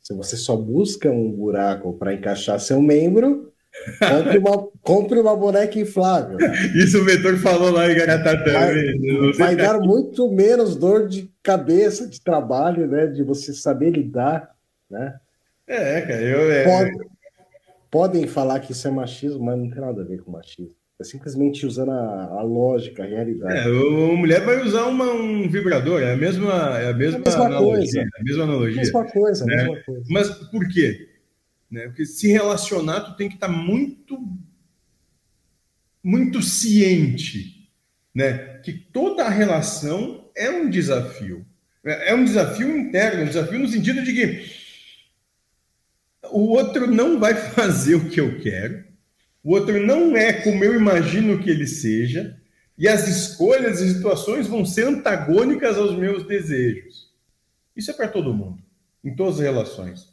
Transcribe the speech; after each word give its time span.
Se 0.00 0.14
você 0.14 0.36
só 0.36 0.56
busca 0.56 1.10
um 1.10 1.30
buraco 1.30 1.92
para 1.94 2.12
encaixar 2.12 2.58
seu 2.58 2.82
membro, 2.82 3.52
compre 3.98 4.38
uma, 4.38 4.68
compre 4.82 5.20
uma 5.20 5.36
boneca 5.36 5.78
inflável. 5.78 6.38
Isso 6.74 7.00
o 7.00 7.04
mentor 7.04 7.36
falou 7.38 7.70
lá 7.70 7.90
em 7.90 7.94
Garatatã. 7.94 8.52
Vai, 8.52 9.32
vai 9.32 9.56
dar 9.56 9.78
muito 9.78 10.30
menos 10.30 10.76
dor 10.76 11.06
de 11.06 11.32
cabeça, 11.42 12.08
de 12.08 12.20
trabalho, 12.20 12.86
né? 12.86 13.06
De 13.06 13.22
você 13.22 13.54
saber 13.54 13.90
lidar, 13.90 14.50
né? 14.90 15.18
É, 15.66 16.00
cara, 16.00 16.22
eu... 16.22 16.50
É... 16.50 16.64
Pode, 16.64 17.10
podem 17.90 18.26
falar 18.26 18.60
que 18.60 18.72
isso 18.72 18.88
é 18.88 18.90
machismo, 18.90 19.44
mas 19.44 19.58
não 19.58 19.70
tem 19.70 19.80
nada 19.80 20.02
a 20.02 20.04
ver 20.04 20.22
com 20.22 20.32
machismo. 20.32 20.74
É 21.00 21.04
simplesmente 21.04 21.64
usando 21.64 21.92
a, 21.92 22.24
a 22.26 22.42
lógica, 22.42 23.02
a 23.02 23.06
realidade. 23.06 23.58
É, 23.58 23.62
a 23.62 24.16
mulher 24.16 24.44
vai 24.44 24.62
usar 24.62 24.84
uma, 24.84 25.10
um 25.10 25.48
vibrador, 25.48 26.02
é 26.02 26.12
a 26.12 26.16
mesma, 26.16 26.78
é 26.78 26.90
a 26.90 26.92
mesma, 26.92 27.16
é 27.16 27.22
a 27.22 27.24
mesma 27.24 27.46
analogia. 27.46 27.74
Coisa. 27.74 28.00
É 28.00 28.20
a 28.20 28.22
mesma 28.22 28.42
analogia. 28.44 28.76
Mesma 28.76 29.04
coisa, 29.06 29.46
né? 29.46 29.56
mesma 29.56 29.82
coisa. 29.82 30.04
Mas 30.10 30.28
por 30.28 30.68
quê? 30.68 31.08
Né? 31.70 31.86
Porque 31.86 32.04
se 32.04 32.30
relacionar, 32.30 33.00
tu 33.00 33.16
tem 33.16 33.30
que 33.30 33.36
estar 33.36 33.48
muito, 33.48 34.18
muito 36.04 36.42
ciente, 36.42 37.70
né? 38.14 38.58
Que 38.58 38.74
toda 38.74 39.24
a 39.24 39.30
relação 39.30 40.28
é 40.36 40.50
um 40.50 40.68
desafio. 40.68 41.46
É, 41.82 42.10
é 42.10 42.14
um 42.14 42.24
desafio 42.24 42.76
interno, 42.76 43.22
um 43.22 43.26
desafio 43.26 43.58
no 43.58 43.68
sentido 43.68 44.04
de 44.04 44.12
que 44.12 44.44
o 46.30 46.50
outro 46.50 46.86
não 46.86 47.18
vai 47.18 47.34
fazer 47.52 47.94
o 47.94 48.10
que 48.10 48.20
eu 48.20 48.38
quero, 48.38 48.89
o 49.42 49.52
outro 49.52 49.84
não 49.84 50.16
é 50.16 50.32
como 50.32 50.62
eu 50.64 50.74
imagino 50.74 51.42
que 51.42 51.50
ele 51.50 51.66
seja, 51.66 52.38
e 52.76 52.88
as 52.88 53.08
escolhas 53.08 53.80
e 53.80 53.94
situações 53.94 54.46
vão 54.46 54.64
ser 54.64 54.86
antagônicas 54.86 55.76
aos 55.76 55.96
meus 55.96 56.26
desejos. 56.26 57.10
Isso 57.76 57.90
é 57.90 57.94
para 57.94 58.08
todo 58.08 58.34
mundo, 58.34 58.62
em 59.04 59.14
todas 59.14 59.34
as 59.34 59.40
relações. 59.40 60.08